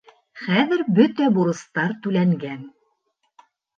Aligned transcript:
Хәҙер 0.45 0.79
бөтә 0.99 1.27
бурыстар 1.35 1.93
түләнгән. 2.07 2.65